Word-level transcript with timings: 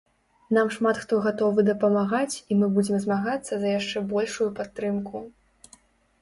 Нам 0.57 0.69
шмат 0.75 0.99
хто 1.01 1.19
гатовы 1.25 1.65
дапамагаць 1.67 2.35
і 2.51 2.57
мы 2.63 2.69
будзем 2.79 2.97
змагацца 3.05 3.53
за 3.65 3.69
яшчэ 3.75 4.05
большую 4.15 4.49
падтрымку. 4.63 5.23